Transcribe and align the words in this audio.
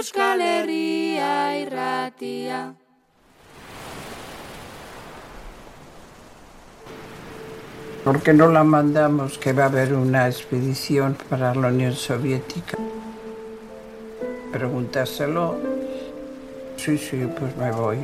Euskal 0.00 0.40
Herria 0.40 1.58
irratia. 1.60 2.74
¿Por 8.02 8.22
qué 8.22 8.32
no 8.32 8.48
la 8.48 8.64
mandamos 8.64 9.36
que 9.36 9.52
va 9.52 9.64
a 9.64 9.66
haber 9.66 9.92
una 9.92 10.26
expedición 10.26 11.18
para 11.28 11.54
la 11.54 11.68
Unión 11.68 11.92
Soviética? 11.92 12.78
Pregúntaselo. 14.50 15.58
Sí, 16.78 16.96
sí, 16.96 17.28
pues 17.38 17.54
me 17.58 17.70
voy. 17.70 17.98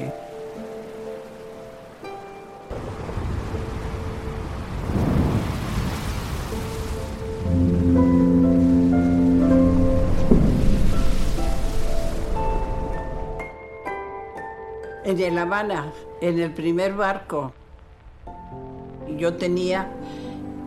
En 15.07 15.21
El 15.21 15.39
Habana, 15.39 15.93
en 16.21 16.41
el 16.41 16.51
primer 16.51 16.93
barco, 16.95 17.53
yo 19.17 19.35
tenía 19.35 19.89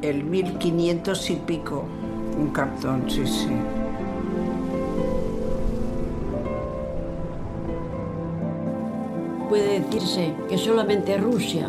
el 0.01 0.23
1500 0.23 1.29
y 1.31 1.35
pico, 1.35 1.83
un 2.39 2.47
cartón, 2.51 3.03
sí, 3.09 3.27
sí. 3.27 3.49
Puede 9.49 9.81
decirse 9.81 10.33
que 10.47 10.57
solamente 10.57 11.17
Rusia 11.17 11.67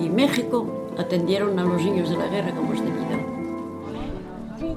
y 0.00 0.08
México 0.08 0.86
atendieron 0.96 1.58
a 1.58 1.64
los 1.64 1.82
niños 1.82 2.08
de 2.08 2.18
la 2.18 2.28
guerra 2.28 2.52
como 2.52 2.72
es 2.72 2.84
debido. 2.84 3.21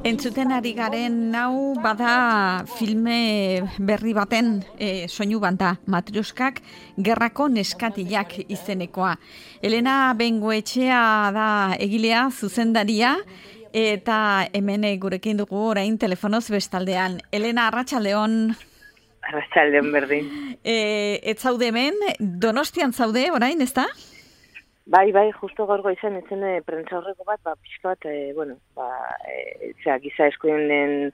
Entzuten 0.05 0.51
ari 0.53 0.75
garen 0.77 1.15
nau 1.33 1.73
bada 1.81 2.61
filme 2.77 3.63
berri 3.81 4.11
baten 4.13 4.59
e, 4.77 5.07
soinu 5.09 5.39
banda 5.41 5.71
matriuskak 5.89 6.59
gerrako 7.01 7.47
neskatilak 7.49 8.35
izenekoa. 8.45 9.15
Elena 9.65 10.13
Bengoetxea 10.13 11.01
da 11.33 11.47
egilea 11.81 12.27
zuzendaria 12.29 13.15
eta 13.73 14.45
hemen 14.53 14.85
gurekin 15.01 15.41
dugu 15.41 15.71
orain 15.71 15.97
telefonoz 15.97 16.45
bestaldean. 16.53 17.17
Elena 17.31 17.65
Arratsaldeon 17.71 18.53
Arratsaldeon 19.25 19.89
berdin. 19.89 20.29
E, 20.61 21.17
ez 21.23 21.39
zaude 21.41 21.71
hemen, 21.73 21.97
donostian 22.19 22.93
zaude 22.93 23.31
orain, 23.33 23.57
ezta? 23.65 23.89
Bai, 24.87 25.11
bai, 25.11 25.31
justo 25.33 25.65
gaur 25.65 25.81
goizan 25.81 26.13
etzen 26.19 26.43
e, 26.45 26.59
prentza 26.61 26.99
horreko 26.99 27.25
bat, 27.25 27.39
ba, 27.41 27.55
pixka 27.57 27.95
bat, 27.95 28.05
e, 28.05 28.33
bueno, 28.37 28.53
ba, 28.77 28.85
e, 29.25 29.71
zera, 29.81 29.95
giza 30.03 30.27
eskuinen 30.29 31.07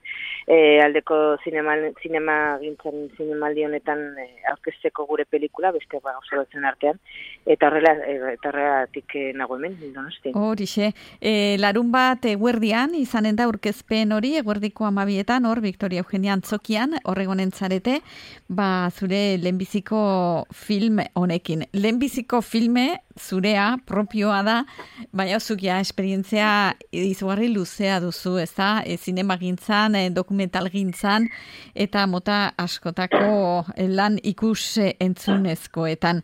e, 0.43 0.57
aldeko 0.83 1.37
zinema, 1.45 1.77
zinema 2.03 2.35
gintzen 2.59 3.05
zinemaldi 3.15 3.63
honetan 3.63 4.01
e, 4.19 4.25
aurkezteko 4.51 5.05
gure 5.07 5.23
pelikula, 5.23 5.71
beste 5.71 6.01
ba, 6.03 6.17
oso 6.19 6.43
artean, 6.67 6.99
eta 7.45 7.69
horrela, 7.69 7.93
e, 8.03 8.17
eta 8.33 8.51
horrelatik 8.51 9.15
e, 9.15 9.23
nago 9.39 9.55
hemen, 9.55 9.79
donosti. 9.95 10.35
Horixe, 10.35 10.91
e, 11.21 11.55
larun 11.63 11.93
bat 11.95 12.27
eguerdian, 12.27 12.91
izanen 12.99 13.39
da 13.39 13.47
urkezpen 13.47 14.11
hori, 14.11 14.33
eguerdiko 14.41 14.89
amabietan, 14.89 15.47
hor, 15.47 15.63
Victoria 15.63 16.03
Eugenia 16.03 16.35
Antzokian, 16.35 16.99
horregonen 17.05 17.55
zarete, 17.55 18.01
ba, 18.49 18.91
zure 18.91 19.37
lehenbiziko 19.39 20.03
film 20.51 20.99
honekin. 21.15 21.69
Lehenbiziko 21.71 22.43
filme, 22.43 22.99
zurea, 23.19 23.77
propioa 23.85 24.41
da, 24.43 24.57
baina 25.13 25.39
zukia 25.39 25.79
esperientzia 25.81 26.73
izugarri 26.91 27.49
luzea 27.53 27.99
duzu, 28.03 28.37
ez 28.39 28.51
da, 28.55 28.83
e, 28.85 28.97
gintzan, 29.39 29.95
e, 29.95 30.09
dokumental 30.09 30.69
gintzan, 30.69 31.27
eta 31.75 32.05
mota 32.07 32.53
askotako 32.57 33.65
lan 33.77 34.19
ikus 34.23 34.77
entzunezkoetan. 34.99 36.21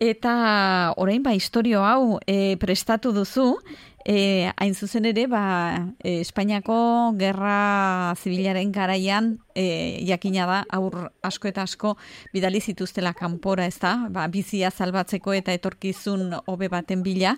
Eta 0.00 0.94
orain 0.96 1.22
ba, 1.22 1.32
historio 1.32 1.82
hau 1.84 2.18
e, 2.26 2.56
prestatu 2.56 3.12
duzu, 3.12 3.58
E, 4.04 4.48
hain 4.56 4.72
zuzen 4.74 5.04
ere, 5.04 5.26
ba, 5.28 5.92
e, 6.00 6.20
Espainiako 6.22 7.12
gerra 7.20 8.14
zibilaren 8.16 8.72
garaian 8.72 9.34
e, 9.54 10.00
jakina 10.08 10.46
da, 10.48 10.62
aur 10.72 11.10
asko 11.22 11.50
eta 11.50 11.66
asko 11.68 11.96
bidali 12.32 12.62
zituztela 12.64 13.12
kanpora 13.12 13.66
ez 13.68 13.76
da, 13.82 14.08
ba, 14.08 14.24
bizia 14.32 14.70
salbatzeko 14.70 15.34
eta 15.36 15.52
etorkizun 15.52 16.32
hobe 16.46 16.70
baten 16.72 17.04
bila, 17.04 17.34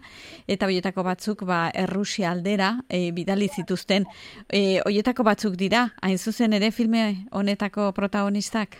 eta 0.46 0.70
hoietako 0.70 1.02
batzuk 1.02 1.42
ba, 1.48 1.64
Errusia 1.74 2.30
aldera 2.30 2.76
e, 2.88 3.10
bidali 3.10 3.50
zituzten. 3.50 4.06
E, 4.46 4.78
hoietako 4.86 5.26
batzuk 5.26 5.58
dira, 5.58 5.88
hain 6.00 6.18
zuzen 6.18 6.54
ere 6.54 6.70
filme 6.70 7.26
honetako 7.32 7.90
protagonistak? 7.92 8.78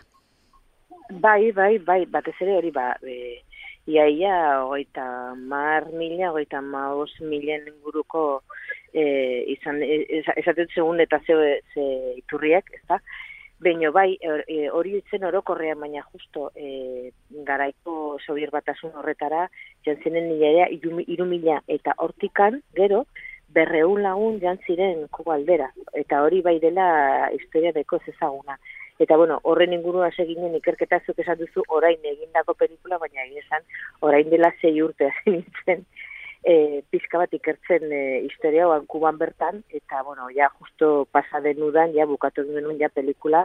Bai, 1.11 1.51
bai, 1.53 1.77
bai, 1.83 2.05
batez 2.07 2.39
ere 2.41 2.55
hori 2.61 2.71
ba, 2.71 2.93
e, 3.03 3.43
iaia 3.87 4.65
ogeita 4.65 5.35
mar 5.35 5.91
mila, 5.93 6.31
ogeita 6.33 6.61
maus 6.63 7.11
milen 7.21 7.67
inguruko 7.67 8.43
e, 8.95 9.05
izan, 9.57 9.83
e, 9.83 10.23
esaten 10.37 11.01
eta 11.01 11.19
ze, 11.27 11.61
ze 11.75 12.15
iturriek, 12.17 12.71
ez 12.75 12.83
da? 12.89 12.99
Beino 13.63 13.93
bai, 13.93 14.19
e, 14.21 14.69
hori 14.71 14.97
itzen 14.99 15.25
orokorrean, 15.25 15.81
baina 15.81 16.03
justo 16.13 16.51
e, 16.57 17.11
garaiko 17.47 18.19
sobier 18.27 18.51
batasun 18.51 18.91
horretara, 18.95 19.49
jantzenen 19.87 20.29
nila 20.29 20.67
iru 21.07 21.25
mila 21.25 21.61
eta 21.69 21.95
hortikan, 21.99 22.61
gero, 22.75 23.05
berreun 23.55 24.03
lagun 24.03 24.41
jantziren 24.41 25.07
kogaldera. 25.11 25.71
Eta 25.95 26.23
hori 26.25 26.41
bai 26.43 26.59
dela 26.61 27.31
historia 27.37 27.73
deko 27.73 28.01
ezaguna. 28.07 28.59
Eta 29.01 29.17
bueno, 29.17 29.41
horren 29.43 29.73
ingurua 29.73 30.11
seginen 30.13 30.55
ikerketa 30.55 31.01
zuk 31.07 31.19
esan 31.19 31.39
duzu 31.39 31.65
orain 31.69 31.99
egindako 32.05 32.55
pelikula, 32.55 32.99
baina 32.99 33.25
egin 33.25 33.69
orain 34.01 34.31
dela 34.31 34.53
zei 34.61 34.81
urte 34.83 35.11
nintzen 35.27 35.87
e, 36.45 36.83
pizka 36.91 37.19
bat 37.23 37.33
ikertzen 37.35 37.93
e, 37.93 38.03
historia 38.27 38.67
oan 38.69 38.87
kuban 38.87 39.19
bertan, 39.19 39.63
eta 39.71 40.03
bueno, 40.03 40.29
ja 40.35 40.51
justo 40.59 41.07
pasaden 41.11 41.63
udan, 41.63 41.95
ja 41.95 42.07
bukatu 42.07 42.45
denun 42.45 42.79
ja 42.79 42.89
pelikula, 42.89 43.45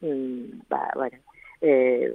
mm, 0.00 0.66
ba, 0.68 0.90
bueno, 0.94 1.18
e, 1.62 2.12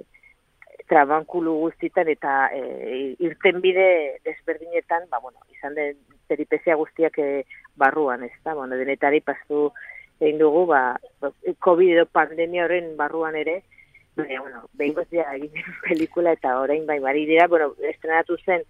trabankulu 0.88 1.54
guztitan 1.64 2.08
eta 2.08 2.48
e, 2.54 3.14
irten 3.18 3.60
bide 3.64 4.20
desberdinetan, 4.24 5.08
ba, 5.10 5.20
bueno, 5.20 5.40
izan 5.52 5.74
den 5.74 5.96
peripezia 6.28 6.76
guztiak 6.76 7.18
e, 7.18 7.44
barruan, 7.76 8.24
ez 8.24 8.36
da, 8.44 8.54
bueno, 8.54 8.76
denetari 8.76 9.20
pastu 9.20 9.72
egin 10.20 10.38
dugu, 10.38 10.66
ba, 10.66 10.98
COVID 11.64 12.06
pandemia 12.12 12.64
horren 12.64 12.96
barruan 12.96 13.36
ere, 13.36 13.62
baina, 14.16 14.40
bueno, 14.40 14.64
behin 14.74 14.94
gozia 14.94 15.28
egin 15.34 15.52
pelikula 15.86 16.34
eta 16.36 16.58
orain 16.60 16.86
bai, 16.86 16.98
bari 17.00 17.26
dira, 17.26 17.46
bueno, 17.48 17.72
estrenatu 17.92 18.36
zen 18.44 18.66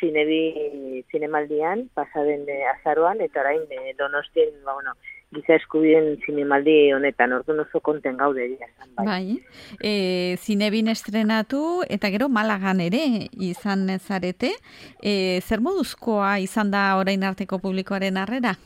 zinebi 0.00 1.04
zinemaldian, 1.10 1.88
pasaden 1.94 2.46
de 2.46 2.64
azaroan, 2.66 3.20
eta 3.20 3.40
orain 3.40 3.62
de 3.70 3.94
donostien, 3.98 4.50
ba, 4.64 4.74
bueno, 4.74 4.94
giza 5.32 5.54
eskubien 5.56 6.18
zinemaldi 6.26 6.92
honetan, 6.92 7.32
ordu 7.32 7.54
oso 7.62 7.80
konten 7.80 8.18
gaude 8.20 8.48
dira. 8.50 8.68
Bai, 8.96 9.06
bai. 9.06 9.38
E, 9.80 10.36
zinebin 10.38 10.90
estrenatu, 10.92 11.82
eta 11.88 12.10
gero 12.12 12.28
Malagan 12.28 12.82
ere 12.84 13.28
izan 13.40 13.88
zarete, 13.98 14.52
e, 15.00 15.40
zer 15.40 15.62
moduzkoa 15.64 16.38
izan 16.42 16.70
da 16.74 16.90
orain 17.00 17.24
arteko 17.24 17.62
publikoaren 17.62 18.20
arrera? 18.20 18.56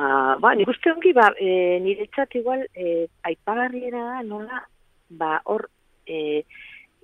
Uh, 0.00 0.32
ba, 0.40 0.54
nik 0.56 0.70
uste 0.72 0.88
ongi, 0.94 1.10
ba, 1.12 1.26
e, 1.36 1.76
niretzat 1.84 2.32
igual, 2.38 2.62
e, 2.72 3.04
aipagarriera 3.28 4.00
da, 4.06 4.22
nola, 4.24 4.62
ba, 5.12 5.34
hor, 5.44 5.66
e, 6.08 6.40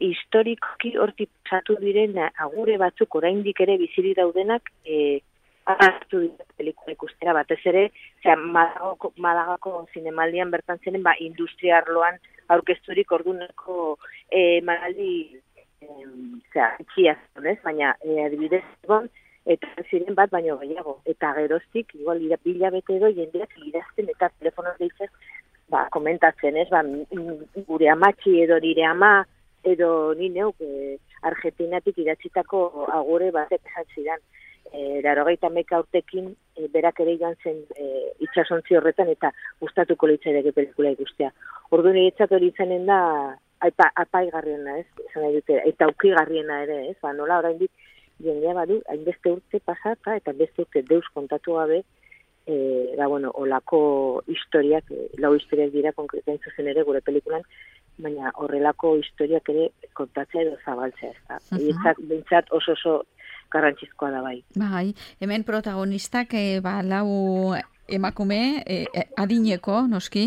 historikoki 0.00 0.94
horti 0.96 1.26
pasatu 1.28 1.76
diren 1.82 2.16
agure 2.24 2.78
batzuk 2.80 3.18
oraindik 3.20 3.60
ere 3.60 3.74
biziri 3.82 4.14
daudenak, 4.16 4.70
e, 4.88 5.18
hartu 5.66 6.22
dira 6.22 6.46
pelikula 6.56 6.94
ikustera, 6.96 7.36
batez 7.36 7.60
ere, 7.68 7.84
zera, 8.22 8.38
Malagako, 8.56 9.12
Malagako 9.20 9.74
zinemaldian 9.92 10.54
bertan 10.56 10.80
zenen, 10.80 11.04
ba, 11.04 11.12
industriarloan 11.28 12.16
aurkezturik 12.56 13.12
orduneko 13.12 13.98
e, 14.30 14.62
malaldi, 14.64 15.12
e, 15.84 15.92
zera, 16.54 16.72
baina, 17.68 17.92
e, 18.00 18.22
adibidez, 18.24 18.64
bon, 18.88 19.12
eta 19.46 19.86
ziren 19.88 20.14
bat 20.18 20.30
baino 20.30 20.58
gehiago. 20.58 20.98
Eta 21.06 21.32
geroztik, 21.38 21.94
igual, 21.94 22.20
bila 22.44 22.70
bete 22.74 22.96
edo 22.96 23.10
jendeak 23.14 23.54
idazten 23.62 24.10
eta 24.10 24.30
telefonoz 24.38 24.74
deitzen, 24.80 25.10
ba, 25.70 25.86
komentatzen, 25.94 26.58
ez, 26.58 26.68
ba, 26.70 26.82
gure 27.68 27.90
amatxi 27.90 28.40
edo 28.42 28.58
nire 28.62 28.84
ama, 28.90 29.12
edo 29.66 30.14
ni 30.18 30.30
neuk 30.30 30.60
e, 30.62 30.96
Argentinatik 31.26 31.96
idatzitako 31.98 32.86
agure 32.94 33.32
batek 33.34 33.70
esan 33.70 33.88
zidan. 33.94 34.20
E, 34.74 35.00
gaita 35.02 35.48
meka 35.50 35.80
urtekin, 35.82 36.28
e, 36.58 36.68
berak 36.74 37.00
ere 37.00 37.14
igan 37.14 37.34
zen 37.42 37.62
e, 37.74 37.86
itxasontzi 38.26 38.76
horretan 38.76 39.10
eta 39.10 39.32
gustatuko 39.62 40.10
litzaideke 40.10 40.52
pelikula 40.52 40.92
ikustea. 40.94 41.32
Ordu 41.70 41.94
niretzat 41.94 42.32
hori 42.32 42.52
izanen 42.52 42.86
da, 42.86 43.00
aipa, 43.66 43.90
apaigarriena, 44.02 44.78
ez, 44.82 45.06
esan 45.08 45.30
dute, 45.34 45.58
eta 45.70 45.88
aukigarriena 45.90 46.62
ere, 46.66 46.80
ez, 46.90 46.96
ba, 47.02 47.14
nola 47.16 47.40
oraindik 47.42 47.72
jendea 48.22 48.54
badu, 48.54 48.80
hainbeste 48.88 49.32
urte 49.32 49.60
pasata, 49.60 50.16
eta 50.16 50.32
beste 50.32 50.64
urte 50.64 50.82
deus 50.88 51.04
kontatu 51.14 51.56
gabe, 51.58 51.82
e, 52.46 52.94
da, 52.96 53.08
bueno, 53.08 53.32
olako 53.34 54.22
historiak, 54.26 54.90
e, 54.90 55.08
lau 55.18 55.34
historiak 55.36 55.72
dira 55.74 55.92
konkretain 55.92 56.38
zuzen 56.44 56.70
ere 56.72 56.84
gure 56.86 57.02
pelikulan, 57.04 57.44
baina 57.98 58.32
horrelako 58.36 58.96
historiak 59.00 59.48
ere 59.52 59.70
kontatzea 59.96 60.42
edo 60.44 60.56
zabaltzea, 60.64 61.10
ez 61.10 61.22
da. 61.28 61.40
Uh 61.56 61.94
bintzat 62.08 62.52
oso 62.52 62.72
oso 62.72 62.98
garrantzizkoa 63.52 64.10
da 64.10 64.20
bai. 64.22 64.42
Bai, 64.56 64.94
hemen 65.20 65.44
protagonistak 65.44 66.34
e, 66.34 66.60
ba, 66.60 66.82
lau 66.82 67.56
emakume 67.88 68.62
e, 68.66 68.84
adineko, 69.16 69.86
noski, 69.88 70.26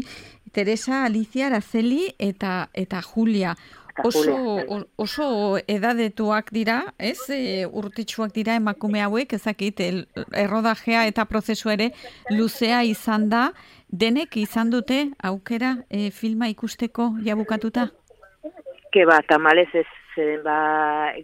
Teresa, 0.52 1.06
Alicia, 1.06 1.48
Araceli 1.48 2.10
eta 2.18 2.70
eta 2.74 3.02
Julia. 3.06 3.56
Oso, 4.04 4.86
oso 4.98 5.26
edadetuak 5.68 6.52
dira, 6.56 6.80
ez? 6.98 7.20
E, 7.34 7.66
urtitsuak 7.66 8.34
dira 8.36 8.56
emakume 8.60 9.02
hauek, 9.04 9.34
ezakit, 9.38 9.82
errodajea 10.34 11.06
eta 11.10 11.26
prozesu 11.30 11.72
ere 11.74 11.92
luzea 12.32 12.84
izan 12.88 13.30
da, 13.30 13.50
denek 13.90 14.38
izan 14.38 14.70
dute 14.70 15.10
aukera 15.32 15.78
e, 15.90 16.10
filma 16.12 16.50
ikusteko 16.52 17.16
jabukatuta? 17.26 17.90
Ke 18.94 19.06
ba, 19.06 19.20
tamalez 19.30 19.70
ez, 19.78 19.88
zeren 20.16 20.44
ba, 20.46 20.60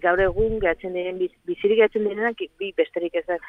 gaur 0.02 0.22
egun 0.22 0.60
gehatzen 0.64 0.94
diren, 0.98 1.22
bizirik 1.50 1.80
gehatzen 1.82 2.06
direnak, 2.08 2.42
bi 2.60 2.72
besterik 2.78 3.16
ez 3.22 3.26
da, 3.30 3.40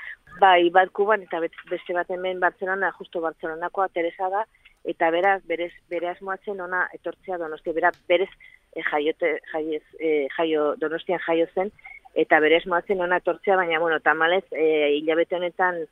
bai, 0.40 0.70
bat 0.72 0.92
kuban 0.96 1.24
eta 1.26 1.40
beste 1.42 1.96
bat 1.96 2.10
hemen 2.10 2.40
Barcelona, 2.40 2.92
justo 2.98 3.20
Barcelonakoa 3.24 3.88
Teresa 3.94 4.30
da, 4.32 4.44
eta 4.86 5.10
beraz, 5.10 5.40
berez, 5.50 5.72
bere 5.90 6.12
asmoatzen 6.12 6.60
ona 6.62 6.86
etortzea 6.94 7.38
donosti, 7.42 7.74
beraz, 7.74 7.94
berez 8.08 8.30
e, 8.76 8.84
jaiote, 8.84 9.32
jaiez, 9.52 9.82
e, 9.98 10.28
jaio, 10.36 10.74
donostian 10.80 11.22
jaio 11.26 11.48
zen, 11.54 11.72
eta 12.14 12.40
berez 12.40 12.62
asmoatzen 12.62 13.00
ona 13.00 13.18
etortzea, 13.22 13.56
baina, 13.56 13.80
bueno, 13.80 14.00
tamalez, 14.00 14.44
e, 14.52 14.92
hilabete 14.98 15.36
honetan, 15.36 15.82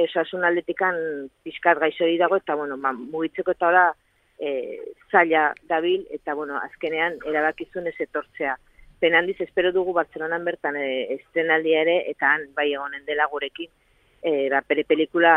esasun 0.00 0.44
aldetikan 0.46 0.96
pizkat 1.44 1.78
gaixo 1.82 2.08
dago, 2.18 2.40
eta, 2.40 2.56
bueno, 2.56 2.76
ma, 2.76 2.92
mugitzeko 2.92 3.52
eta 3.56 3.68
hola, 3.68 3.84
e, 4.38 4.50
zaila 5.10 5.52
dabil, 5.68 6.06
eta, 6.10 6.34
bueno, 6.34 6.56
azkenean, 6.58 7.18
erabakizun 7.26 7.86
ez 7.86 7.96
etortzea. 7.98 8.56
Penandiz, 9.00 9.38
espero 9.40 9.72
dugu 9.72 9.94
Bartzelonan 9.96 10.44
bertan 10.44 10.76
e, 10.76 11.14
estrenaldia 11.16 11.84
ere, 11.86 11.96
eta 12.10 12.34
han, 12.34 12.48
bai 12.56 12.72
egonen 12.72 13.06
dela 13.06 13.28
gurekin, 13.32 13.70
e, 14.22 14.48
ba, 14.52 14.60
pere 14.62 14.84
pelikula, 14.84 15.34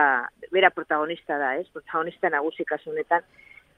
bera 0.51 0.69
protagonista 0.75 1.38
da, 1.39 1.55
ez? 1.57 1.67
Protagonista 1.71 2.29
nagusi 2.29 2.65
kasunetan. 2.65 3.23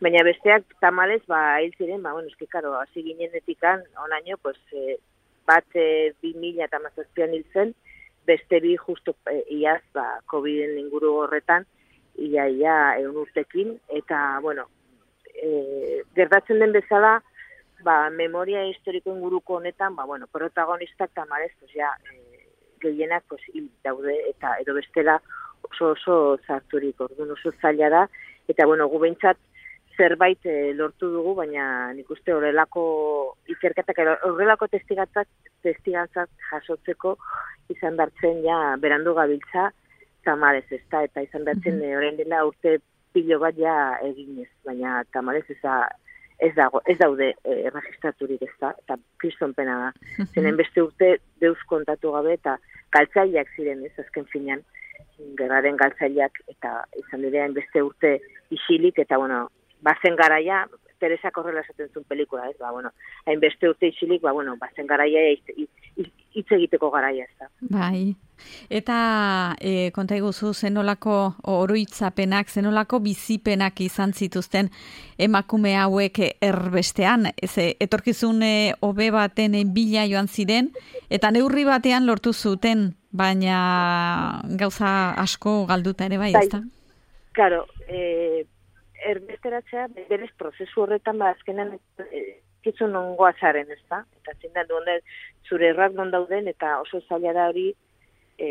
Baina 0.04 0.24
besteak 0.28 0.66
tamalez, 0.84 1.22
ba, 1.28 1.62
hil 1.64 1.74
ziren, 1.78 2.02
ba, 2.04 2.14
bueno, 2.14 2.28
eski, 2.28 2.48
karo, 2.48 2.74
hasi 2.80 3.04
ginen 3.04 3.36
etikan, 3.40 3.84
onaino, 4.04 4.38
pues, 4.44 4.58
e, 4.74 4.98
bat 5.48 5.66
e, 5.74 6.14
bi 6.22 6.34
mila 6.42 6.66
eta 6.66 6.82
mazazpian 6.84 7.34
hil 7.34 7.46
zen, 7.54 7.72
beste 8.28 8.60
bi 8.60 8.76
justo 8.76 9.16
e, 9.32 9.38
iaz, 9.56 9.82
ba, 9.96 10.20
COVID-en 10.32 10.78
inguru 10.82 11.14
horretan, 11.22 11.68
ia, 12.20 12.50
ia, 12.50 12.76
egun 13.00 13.24
urtekin, 13.24 13.78
eta, 14.02 14.20
bueno, 14.44 14.68
e, 15.32 16.04
gertatzen 16.20 16.60
den 16.60 16.76
bezala, 16.76 17.22
ba, 17.88 18.10
memoria 18.10 18.66
historiko 18.68 19.16
inguruko 19.16 19.62
honetan, 19.62 19.96
ba, 19.96 20.04
bueno, 20.04 20.28
protagonistak 20.28 21.16
tamalez, 21.16 21.54
pues, 21.62 21.72
ja, 21.72 21.94
e, 22.12 22.36
gehienak 22.86 23.24
pues, 23.28 23.42
hil 23.54 23.70
daude 23.84 24.14
eta 24.30 24.58
edo 24.62 24.76
bestela 24.76 25.20
oso 25.66 25.94
oso 25.96 26.16
zarturik, 26.46 27.00
orduan 27.02 27.32
oso 27.32 27.52
zaila 27.62 27.90
da, 27.90 28.04
eta 28.52 28.66
bueno, 28.70 28.88
gu 28.92 29.00
behintzat 29.02 29.40
zerbait 29.98 30.46
e, 30.46 30.74
lortu 30.74 31.10
dugu, 31.12 31.36
baina 31.36 31.94
nik 31.94 32.10
uste 32.12 32.34
horrelako 32.34 32.84
ikerketak, 33.52 34.02
horrelako 34.28 34.68
testigatzak, 34.68 35.28
testigantzak 35.64 36.30
jasotzeko 36.52 37.16
izan 37.74 37.98
dartzen 38.00 38.44
ja 38.46 38.60
berandu 38.82 39.16
gabiltza 39.18 39.70
tamarez 40.26 40.66
ez 40.72 40.84
da, 40.92 41.04
eta 41.04 41.22
izan 41.22 41.46
dartzen 41.46 41.78
mm 41.78 41.82
-hmm. 41.82 42.18
dela 42.18 42.46
urte 42.46 42.80
pilo 43.14 43.40
bat 43.40 43.58
ja 43.58 43.98
eginez, 44.04 44.50
baina 44.66 45.04
tamarez 45.14 45.46
ez 45.50 45.62
da, 45.64 45.88
ez 46.40 46.54
dago, 46.56 46.82
ez 46.86 46.98
daude 46.98 47.34
e, 47.44 47.70
registraturik 47.70 48.42
ez 48.42 48.56
da, 48.60 48.74
eta 48.84 48.98
kriston 49.18 49.54
pena 49.54 49.76
da. 49.84 50.26
Zenen 50.34 50.58
beste 50.58 50.82
urte 50.84 51.18
deus 51.40 51.60
kontatu 51.68 52.12
gabe 52.12 52.34
eta 52.34 52.58
galtzaileak 52.92 53.48
ziren 53.56 53.86
ez 53.86 53.94
azken 54.00 54.26
finean, 54.34 54.64
gerraren 55.40 55.78
galtzaileak 55.78 56.42
eta 56.52 56.72
izan 57.00 57.22
direan 57.22 57.54
beste 57.54 57.84
urte 57.84 58.20
isilik 58.50 59.00
eta 59.00 59.18
bueno, 59.18 59.50
bazen 59.86 60.18
garaia, 60.18 60.66
Teresa 61.00 61.30
korrela 61.32 61.62
esaten 61.62 61.90
zuen 61.94 62.06
pelikula, 62.08 62.48
ez, 62.50 62.58
ba, 62.58 62.72
bueno, 62.72 62.92
hainbeste 63.28 63.70
urte 63.70 63.90
isilik, 63.92 64.22
ba, 64.24 64.32
bueno, 64.34 64.56
bazen 64.58 64.88
garaia 64.88 65.26
hitz 65.30 66.46
egiteko 66.56 66.90
garaia, 66.94 67.26
ez 67.28 67.36
da. 67.40 67.50
Bai, 67.70 68.16
eta 68.74 68.98
e, 69.60 69.92
konta 69.96 70.16
iguzu 70.16 70.54
zenolako 70.54 71.18
oroitzapenak, 71.52 72.50
zenolako 72.50 73.02
bizipenak 73.04 73.84
izan 73.84 74.16
zituzten 74.16 74.72
emakume 75.28 75.76
hauek 75.78 76.22
erbestean, 76.42 77.30
ez, 77.36 77.54
etorkizun 77.84 78.42
hobe 78.80 79.12
baten 79.12 79.60
bila 79.76 80.08
joan 80.08 80.32
ziren, 80.32 80.72
eta 81.10 81.32
neurri 81.36 81.68
batean 81.68 82.08
lortu 82.08 82.34
zuten, 82.34 82.94
baina 83.12 84.42
gauza 84.60 85.12
asko 85.22 85.66
galduta 85.68 86.08
ere 86.10 86.18
bai, 86.18 86.34
bai. 86.34 86.48
ez 86.48 86.52
da? 86.56 86.64
Claro, 87.36 87.66
eh, 87.92 88.46
erbesteratzea, 89.12 89.88
berez 90.10 90.32
prozesu 90.40 90.84
horretan, 90.84 91.20
ba, 91.22 91.32
azkenan, 91.36 91.76
e, 92.06 92.24
kitzu 92.66 92.88
nongoa 92.90 93.32
zaren, 93.40 93.70
ez 93.72 93.82
da? 93.92 94.02
Eta 94.22 94.34
zinda, 94.42 94.66
duende, 94.70 95.00
zure 95.48 95.70
errak 95.72 95.94
non 95.98 96.12
dauden, 96.14 96.50
eta 96.52 96.80
oso 96.82 97.02
zaila 97.10 97.34
da 97.38 97.50
hori, 97.52 97.68
e, 98.40 98.50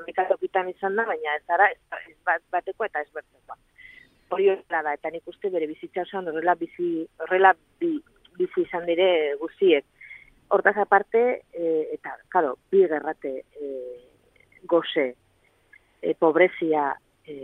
Amerikatokitan 0.00 0.68
izan 0.72 0.96
da, 0.98 1.04
baina 1.08 1.36
ez 1.36 1.44
ara, 1.54 1.68
ez 1.70 2.38
bateko 2.52 2.84
eta 2.88 3.02
ez 3.04 3.10
berteko. 3.14 3.58
Hori 4.32 4.48
horrela 4.50 4.82
da, 4.86 4.94
eta 4.96 5.10
nik 5.12 5.28
uste 5.28 5.50
bere 5.52 5.68
bizitza 5.70 6.06
osoan 6.06 6.28
horrela 6.32 6.54
bizi, 6.58 6.88
horrela 7.20 7.52
bi, 7.80 7.92
bizi 8.38 8.64
izan 8.64 8.88
dire 8.88 9.08
guztiek. 9.40 9.84
Hortaz 10.52 10.76
aparte, 10.80 11.22
e, 11.52 11.68
eta, 11.94 12.16
karo, 12.32 12.56
bi 12.72 12.82
gerrate, 12.88 13.32
e, 13.56 13.68
goze, 14.68 15.14
e, 16.02 16.14
pobrezia, 16.14 16.92
e, 17.26 17.36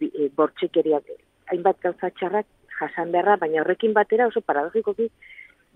e, 0.00 0.28
bortxikeriak, 0.36 1.10
hainbat 1.52 1.80
gauza 1.82 2.10
txarrak 2.10 2.46
jasan 2.78 3.12
beharra, 3.12 3.36
baina 3.40 3.62
horrekin 3.62 3.94
batera 3.96 4.28
oso 4.28 4.40
paradogikoki 4.40 5.08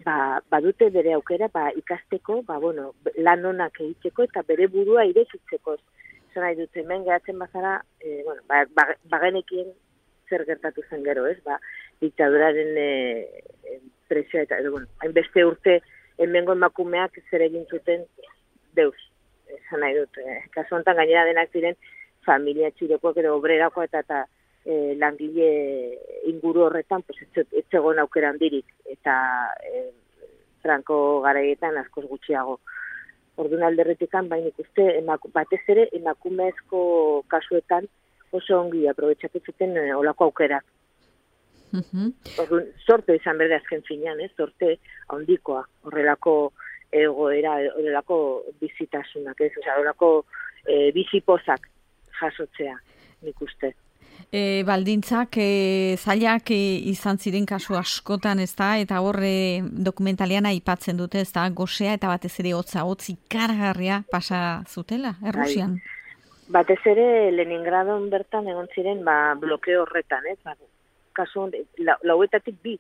ba, 0.05 0.41
badute 0.51 0.91
bere 0.91 1.15
aukera 1.15 1.49
ba, 1.53 1.71
ikasteko, 1.77 2.43
ba, 2.49 2.59
bueno, 2.59 2.93
lan 3.17 3.45
onak 3.53 3.81
egiteko 3.81 4.27
eta 4.29 4.43
bere 4.49 4.69
burua 4.73 5.05
irekitzeko. 5.11 5.77
Zena 6.33 6.53
dut, 6.57 6.77
hemen 6.81 7.05
gehatzen 7.05 7.39
bazara, 7.39 7.79
e, 8.01 8.23
bueno, 8.25 8.43
ba, 8.49 8.65
ba, 8.77 8.87
bagenekien 9.13 9.73
zer 10.29 10.46
gertatu 10.49 10.85
zen 10.89 11.05
gero, 11.05 11.27
ez? 11.29 11.39
Ba, 11.44 11.58
diktaduraren 12.01 12.79
e, 12.81 12.91
presioa 14.08 14.46
eta, 14.46 14.61
edo, 14.63 14.73
bueno, 14.77 14.89
hainbeste 15.05 15.44
urte 15.44 15.81
hemengo 16.19 16.56
emakumeak 16.56 17.19
zer 17.31 17.44
egin 17.49 17.67
zuten 17.70 18.06
deus, 18.77 18.96
esan 19.72 19.81
nahi 19.81 19.96
dut, 19.96 20.19
eh, 20.20 20.44
kasu 20.52 20.76
honetan 20.76 20.96
gainera 20.96 21.24
denak 21.24 21.52
ziren 21.52 21.76
familia 22.26 22.70
txirekoak 22.76 23.17
edo 23.22 23.36
obrerako 23.36 23.82
eta 23.82 24.02
eta 24.05 24.26
eh, 24.64 24.94
langile 24.98 25.48
inguru 26.29 26.67
horretan 26.67 27.02
pues, 27.02 27.19
ez 27.34 27.64
zegoen 27.70 27.98
aukera 27.98 28.31
handirik 28.31 28.67
eta 28.84 29.14
eh, 29.64 29.88
franko 30.62 31.22
garaietan 31.24 31.79
askoz 31.79 32.05
gutxiago. 32.06 32.60
Orduan 33.41 33.64
alderretikan, 33.64 34.29
baina 34.29 34.52
ikuste, 34.52 34.84
emaku, 34.98 35.31
batez 35.32 35.62
ere, 35.72 35.88
emakumezko 35.96 37.24
kasuetan 37.32 37.88
oso 38.31 38.60
ongi 38.60 38.84
aprobetsatu 38.88 39.41
zuten 39.41 39.76
eh, 39.76 39.96
olako 39.96 40.31
aukerak. 40.31 40.64
Mm 41.72 42.10
Orduan, 42.44 42.69
sorte 42.86 43.17
izan 43.17 43.41
berde 43.41 43.56
azken 43.56 43.82
finean, 43.88 44.20
eh? 44.20 44.29
sorte 44.36 44.76
handikoa 45.08 45.64
horrelako 45.88 46.52
egoera 46.93 47.56
horrelako 47.75 48.19
bizitasunak, 48.61 49.41
ez? 49.41 49.53
Osea, 49.58 49.77
horrelako 49.79 50.11
e, 50.67 50.91
bizipozak 50.94 51.69
jasotzea, 52.20 52.77
nik 53.27 53.41
uste. 53.43 53.72
E, 54.32 54.63
baldintzak 54.65 55.37
e, 55.41 55.96
zailak 55.96 56.53
e, 56.55 56.61
izan 56.93 57.19
ziren 57.19 57.46
kasu 57.49 57.77
askotan 57.77 58.41
ez 58.41 58.53
da, 58.56 58.77
eta 58.81 59.01
horre 59.05 59.63
dokumentalian 59.89 60.49
aipatzen 60.49 61.01
dute 61.01 61.20
ez 61.20 61.32
da, 61.32 61.49
gozea 61.51 61.96
eta 61.99 62.13
batez 62.13 62.32
ere 62.41 62.55
hotza, 62.56 62.84
hotzi 62.89 63.17
karagarria 63.32 64.03
pasa 64.13 64.63
zutela, 64.69 65.17
errusian? 65.27 65.77
Bai. 65.81 65.99
Batez 66.53 66.81
ere 66.91 67.31
Leningradon 67.32 68.08
bertan 68.13 68.49
egon 68.49 68.69
ziren 68.75 69.05
ba, 69.05 69.34
blokeo 69.41 69.87
horretan, 69.87 70.27
ez? 70.32 70.39
Ba, 70.44 70.56
kasu, 71.17 71.49
lauetatik 72.05 72.56
bi 72.65 72.79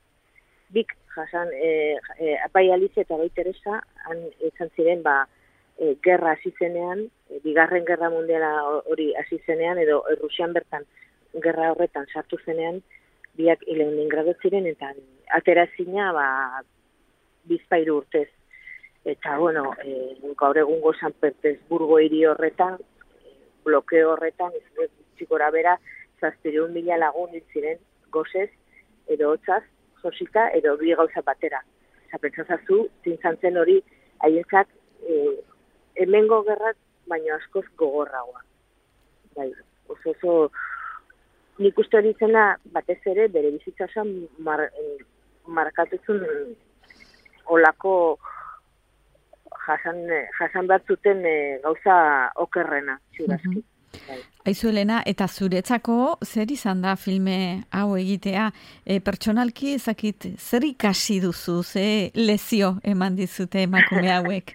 bik 0.72 0.96
jasan 1.14 1.48
e, 1.52 1.98
e, 2.18 2.36
bai 2.52 2.70
Alice 2.70 3.00
eta 3.00 3.16
bai 3.16 3.30
Teresa 3.30 3.80
han 4.08 4.24
izan 4.48 4.70
ziren 4.76 5.02
ba 5.02 5.26
e, 5.78 5.96
gerra 6.02 6.32
hasi 6.32 6.52
zenean 6.58 7.06
e, 7.30 7.40
bigarren 7.44 7.86
gerra 7.86 8.10
mundiala 8.10 8.52
hori 8.90 9.12
hasi 9.20 9.38
zenean 9.46 9.78
edo 9.78 10.02
Rusian 10.20 10.52
bertan 10.52 10.84
gerra 11.44 11.72
horretan 11.72 12.06
sartu 12.12 12.38
zenean 12.44 12.82
biak 13.36 13.64
Leningrado 13.66 14.34
ziren 14.42 14.66
eta 14.66 14.92
atera 15.40 15.66
zina 15.76 16.12
ba 16.12 16.26
bizpairu 17.44 17.96
urtez. 18.02 18.28
Eta 19.04 19.38
bueno 19.38 19.72
e, 19.84 20.16
gaur 20.38 20.58
egungo 20.58 20.92
San 20.94 21.12
Petersburgo 21.12 21.98
hiri 21.98 22.24
horretan 22.26 22.78
blokeo 23.64 24.12
horretan 24.12 24.52
ez 24.58 25.26
gora 25.30 25.50
bera 25.54 25.76
zazpireun 26.20 26.72
mila 26.74 26.98
lagun 26.98 27.34
hil 27.34 27.44
ziren 27.52 27.78
gozez, 28.14 28.50
edo 29.08 29.32
hotzaz, 29.32 29.62
josika, 30.02 30.48
edo 30.58 30.76
bi 30.80 30.94
gauza 30.94 31.22
batera. 31.26 31.62
Osa, 32.06 32.20
pentsazazu, 32.20 32.78
zintzantzen 33.04 33.56
hori, 33.56 33.78
haientzat, 34.24 34.68
e, 35.08 35.18
hemengo 36.02 36.42
gerrat, 36.48 36.76
baino 37.08 37.34
askoz 37.36 37.64
gogorragoa. 37.80 38.42
Bai, 39.36 39.48
oso 39.88 40.12
oso, 40.12 40.34
nik 41.58 41.78
uste 41.78 41.98
hori 42.00 42.12
zena, 42.18 42.50
batez 42.74 43.00
ere, 43.14 43.28
bere 43.32 43.50
bizitza 43.56 43.88
osan 43.88 44.12
mar, 44.38 44.66
markatuzun 45.46 46.22
olako 47.56 47.94
jasan, 49.66 50.04
jasan 50.38 50.68
bat 50.70 50.86
zuten 50.86 51.24
e, 51.26 51.36
gauza 51.64 51.96
okerrena, 52.44 52.98
ziurazki. 53.16 53.60
Bai. 53.60 53.71
Aizu 53.71 53.71
Elena, 54.44 55.02
eta 55.06 55.28
zuretzako 55.28 56.18
zer 56.24 56.50
izan 56.50 56.82
da 56.82 56.96
filme 56.96 57.62
hau 57.70 57.96
egitea? 57.96 58.50
E, 58.84 58.98
pertsonalki 59.00 59.74
ezakit 59.76 60.26
zer 60.38 60.64
ikasi 60.64 61.20
duzu, 61.20 61.62
ze 61.62 62.10
lezio 62.14 62.76
eman 62.82 63.16
dizute 63.16 63.62
emakume 63.62 64.10
hauek? 64.16 64.52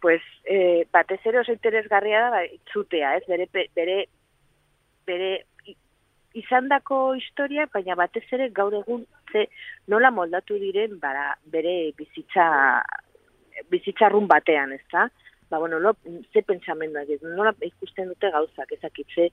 pues, 0.00 0.22
e, 0.44 0.86
batez 0.92 1.18
ere 1.26 1.40
oso 1.40 1.50
interesgarria 1.50 2.20
da, 2.20 2.30
ba, 2.30 2.44
itzutea, 2.44 3.16
ez? 3.16 3.24
Bere, 3.26 3.48
bere, 3.74 3.96
bere 5.04 5.30
izandako 6.38 7.16
historia, 7.18 7.66
baina 7.72 7.96
batez 7.98 8.22
ere 8.30 8.50
gaur 8.54 8.76
egun 8.78 9.02
ze 9.32 9.48
nola 9.90 10.12
moldatu 10.14 10.60
diren 10.62 11.00
bara, 11.02 11.32
bere 11.50 11.90
bizitza 11.98 12.46
bizitzarrun 13.72 14.28
batean, 14.30 14.76
ez 14.76 14.84
da? 14.92 15.08
Ba, 15.50 15.58
bueno, 15.58 15.78
lo, 15.78 15.94
ze 16.32 16.42
pentsamendu 16.42 16.98
egiz, 17.00 17.20
nola 17.22 17.54
ikusten 17.62 18.10
dute 18.10 18.30
gauzak, 18.34 18.72
ezakit, 18.72 19.06
ze, 19.14 19.28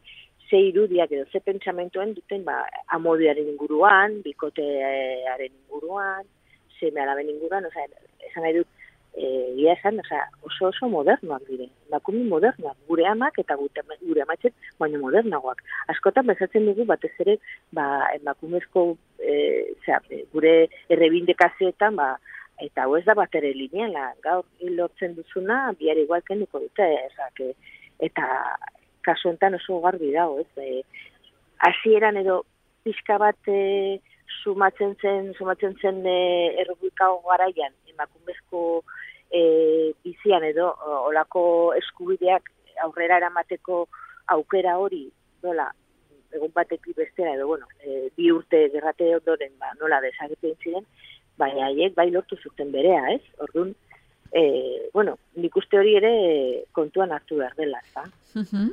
ze 0.49 0.59
irudiak 0.69 1.11
edo, 1.11 1.25
ze 1.31 1.41
pentsamentuen 1.41 2.13
duten, 2.13 2.43
ba, 2.45 2.61
amodiaren 2.95 3.49
inguruan, 3.55 4.21
bikotearen 4.25 5.51
inguruan, 5.51 6.25
ze 6.79 6.93
alaben 7.01 7.29
inguruan, 7.33 7.65
oza, 7.65 7.87
esan 8.29 8.45
nahi 8.45 8.59
dut, 8.59 8.69
e, 9.17 9.25
ia 9.61 9.73
esan, 9.73 9.99
oza, 10.03 10.21
oso 10.49 10.67
oso 10.69 10.89
modernoak 10.89 11.47
dire, 11.49 11.69
bakumi 11.89 12.23
modernoak, 12.29 12.77
gure 12.89 13.07
amak 13.09 13.39
eta 13.41 13.57
gure, 13.57 13.85
gure 14.01 14.25
amatxet, 14.25 14.53
baina 14.79 15.01
modernagoak. 15.01 15.63
Askotan 15.93 16.29
bezatzen 16.29 16.69
dugu, 16.69 16.85
batez 16.89 17.13
ere, 17.25 17.39
ba, 17.71 17.87
emakumezko, 18.19 18.85
e, 19.19 19.33
zera, 19.85 20.01
gure 20.33 20.53
errebindekazioetan, 20.93 21.97
ba, 21.97 22.13
eta 22.63 22.85
hau 22.85 22.95
ez 22.97 23.03
da 23.05 23.15
bat 23.17 23.35
ere 23.35 23.51
lineala, 23.57 24.13
gaur 24.23 24.45
lortzen 24.77 25.15
duzuna, 25.17 25.73
bihar 25.79 25.99
igual 25.99 26.23
kenduko 26.27 26.61
dute, 26.63 26.87
ezak, 27.09 27.43
eta 28.07 28.27
kasu 29.03 29.33
enten 29.33 29.59
oso 29.59 29.81
garbi 29.83 30.13
dago, 30.15 30.39
ez, 30.39 30.49
e, 30.57 30.81
hasieran 31.67 32.17
edo 32.21 32.41
pixka 32.87 33.19
bat 33.19 33.51
e, 33.51 33.99
sumatzen 34.41 34.95
zen, 35.01 35.31
sumatzen 35.37 35.75
zen 35.81 36.01
e, 36.07 36.17
errubikao 36.63 37.19
garaian, 37.27 37.75
emakumezko 37.91 38.63
e, 39.29 39.43
bizian 40.05 40.43
edo 40.47 40.71
olako 41.09 41.45
eskubideak 41.79 42.49
aurrera 42.87 43.19
eramateko 43.21 43.85
aukera 44.33 44.77
hori, 44.79 45.05
nola, 45.43 45.67
egun 46.33 46.51
batetik 46.55 46.95
bestera 46.97 47.35
edo, 47.35 47.47
bueno, 47.51 47.67
e, 47.83 48.07
bi 48.17 48.31
urte 48.31 48.67
gerrate 48.73 49.11
ondoren, 49.17 49.51
ba, 49.59 49.73
nola 49.81 49.99
desagetzen 50.05 50.55
ziren, 50.63 50.87
baina 51.37 51.67
haiek 51.69 51.95
bai 51.95 52.09
lortu 52.11 52.37
zuten 52.37 52.71
berea, 52.71 53.01
ez? 53.15 53.21
Orduan, 53.43 53.73
e, 54.31 54.43
bueno, 54.93 55.17
nik 55.35 55.55
uste 55.57 55.77
hori 55.79 55.97
ere 55.99 56.13
kontuan 56.71 57.11
hartu 57.11 57.41
behar 57.41 57.55
dela, 57.57 57.81
ez 57.83 58.69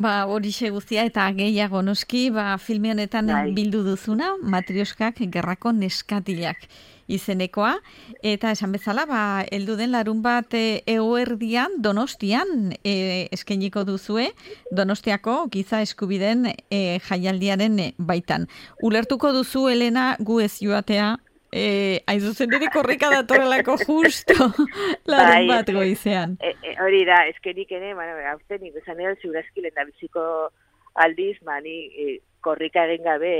Ba, 0.00 0.24
hori 0.24 0.52
guztia 0.72 1.04
eta 1.04 1.26
gehiago 1.36 1.82
noski, 1.82 2.30
ba, 2.30 2.56
filme 2.58 2.92
honetan 2.92 3.26
bai. 3.26 3.50
bildu 3.52 3.82
duzuna, 3.84 4.36
matrioskak 4.40 5.20
gerrako 5.28 5.72
neskatilak 5.72 6.64
izenekoa, 7.10 7.74
eta 8.22 8.52
esan 8.54 8.72
bezala, 8.72 9.04
ba, 9.06 9.44
eldu 9.50 9.76
den 9.76 9.90
larun 9.92 10.22
bat 10.22 10.54
e, 10.54 10.82
eoerdian, 10.86 11.80
donostian 11.82 12.72
e, 12.84 13.28
eskeniko 13.34 13.84
duzue, 13.84 14.30
donostiako 14.72 15.48
giza 15.52 15.82
eskubiden 15.82 16.46
e, 16.70 17.00
jaialdiaren 17.08 17.80
baitan. 17.98 18.46
Ulertuko 18.82 19.34
duzu, 19.36 19.68
Elena, 19.68 20.14
gu 20.20 20.40
ez 20.46 20.54
joatea 20.62 21.16
eh, 21.52 22.02
aizuzen 22.06 22.52
ere 22.54 22.70
korrika 22.72 23.10
datorrelako 23.10 23.76
justo 23.82 24.34
larun 25.10 25.34
bai, 25.34 25.46
bat 25.48 25.70
goizean. 25.74 26.36
E, 26.40 26.54
e, 26.62 26.74
hori 26.82 27.04
da, 27.08 27.24
eskenik 27.32 27.72
ere, 27.72 27.94
bueno, 27.94 28.16
nik 28.60 28.80
esan 28.82 29.00
edo 29.00 29.14
ziurazkilen 29.22 29.74
da 29.74 29.86
biziko 29.88 30.24
aldiz, 30.94 31.36
mani 31.46 31.76
e, 31.94 32.18
korrika 32.40 32.86
egin 32.88 33.04
gabe 33.04 33.32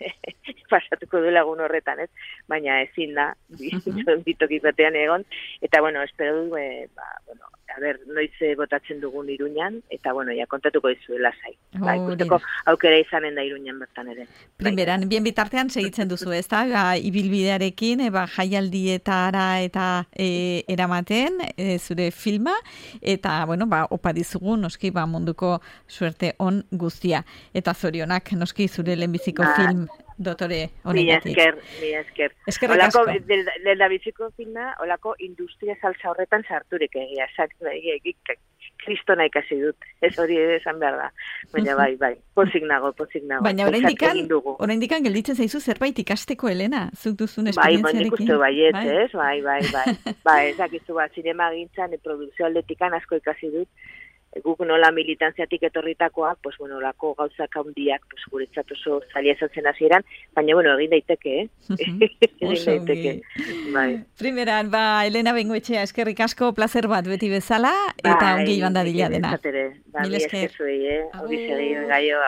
pasatuko 0.72 1.20
du 1.22 1.32
lagun 1.34 1.60
horretan, 1.60 2.00
ez? 2.06 2.10
Baina 2.48 2.80
ezin 2.84 3.14
da, 3.18 3.32
bitoki 4.26 4.60
batean 4.64 4.96
egon, 4.96 5.26
eta 5.62 5.82
bueno, 5.84 6.02
espero 6.02 6.44
du, 6.44 6.56
e, 6.56 6.86
ba, 6.94 7.10
bueno, 7.26 7.50
a 7.76 7.80
ber, 7.80 7.98
noiz 8.08 8.56
botatzen 8.56 9.00
dugun 9.00 9.28
iruñan, 9.28 9.82
eta 9.90 10.12
bueno, 10.12 10.32
ja 10.32 10.46
kontatuko 10.46 10.88
dizuela 10.88 11.32
zai. 11.42 11.52
Ba, 11.76 11.96
ikusteko 11.98 12.38
aukera 12.72 12.98
izanen 12.98 13.36
da 13.36 13.44
iruñan 13.44 13.78
bertan 13.78 14.08
ere. 14.14 14.26
Primeran, 14.56 15.08
bien 15.08 15.24
bitartean 15.24 15.68
segitzen 15.70 16.08
duzu, 16.08 16.32
ez 16.32 16.46
da, 16.48 16.64
ba, 16.70 16.84
ibilbidearekin, 16.96 18.06
eba, 18.08 18.24
jaialdietara 18.36 19.46
eta 19.66 19.86
e, 20.12 20.64
eramaten 20.72 21.42
e, 21.56 21.76
zure 21.78 22.10
filma, 22.10 22.56
eta, 23.02 23.38
bueno, 23.44 23.68
ba, 23.68 23.84
opa 23.90 24.14
dizugu, 24.16 24.56
noski, 24.56 24.90
ba, 24.90 25.04
munduko 25.06 25.58
suerte 25.86 26.34
on 26.38 26.64
guztia. 26.72 27.24
Eta 27.54 27.74
zorionak, 27.74 28.32
noski, 28.40 28.68
zure 28.72 28.96
lehenbiziko 28.96 29.44
ba, 29.44 29.54
film 29.60 29.86
dotore 30.16 30.70
honetatik. 30.84 31.36
Mi 31.36 31.42
esker, 31.42 31.62
mi 31.80 31.92
esker. 32.00 32.34
Esker 32.46 32.74
olako, 32.76 33.04
del 33.28 33.78
da 33.78 33.88
biziko 33.92 34.30
filma, 34.36 34.72
olako 34.82 35.14
industria 35.18 35.76
salsa 35.80 36.12
horretan 36.12 36.44
sarturik 36.48 36.96
egia, 36.96 37.28
kristona 38.82 39.26
ikasi 39.26 39.58
dut, 39.60 39.86
ez 40.04 40.12
hori 40.20 40.36
esan 40.56 40.78
behar 40.80 40.96
da. 41.00 41.08
Baina 41.54 41.74
bai, 41.78 41.90
bai, 42.00 42.12
pozik 42.38 42.64
nago, 42.68 42.92
pozik 42.98 43.24
nago. 43.26 43.44
Baina 43.46 43.66
orain 43.68 43.86
dikan, 43.88 44.20
orain 44.54 44.82
dikan 44.82 45.04
gelditzen 45.06 45.38
zaizu 45.38 45.60
zerbait 45.60 45.98
ikasteko, 46.02 46.50
Elena, 46.52 46.86
zuk 46.94 47.18
duzun 47.22 47.50
esperientziarekin. 47.52 48.30
Bai, 48.30 48.52
bai, 48.54 48.72
bai, 48.76 48.96
ez, 49.02 49.10
bai, 49.16 49.36
bai, 49.46 49.60
bai. 49.74 49.96
bai, 50.28 50.40
ezakizu 50.52 50.98
bat, 50.98 51.14
zinema 51.16 51.50
gintzan, 51.54 51.96
produkzio 52.04 52.48
aldetikan 52.48 52.94
asko 52.98 53.20
ikasi 53.22 53.52
dut, 53.54 53.88
guk 54.44 54.60
nola 54.66 54.90
militantziatik 54.92 55.62
etorritakoak, 55.68 56.38
pues 56.42 56.56
bueno, 56.58 56.80
lako 56.80 57.14
gauzak 57.18 57.56
handiak, 57.56 58.04
pues 58.10 58.26
guretzat 58.30 58.70
oso 58.72 59.00
zaila 59.12 59.32
esatzen 59.32 59.66
hasieran, 59.66 60.04
baina 60.34 60.54
bueno, 60.54 60.74
egin 60.78 60.92
daiteke, 60.96 61.34
eh? 61.40 61.48
egin 62.40 62.64
daiteke. 62.66 63.14
Bai. 63.72 63.88
Primeran, 64.18 64.70
ba, 64.70 64.84
Elena 65.06 65.34
Bengoetxea, 65.36 65.86
eskerrik 65.86 66.20
asko, 66.26 66.52
placer 66.58 66.88
bat 66.92 67.08
beti 67.08 67.30
bezala, 67.32 67.72
eta 68.02 68.20
bai, 68.20 68.36
ongi 68.42 68.60
joan 68.60 68.76
dadila 68.76 69.10
dena. 69.12 69.34
Ba, 69.92 70.06
mi 70.06 70.22
esker 70.22 70.52
zuei, 70.52 70.80
eh? 70.98 71.02
Hori 71.22 71.42
gaio, 71.88 72.22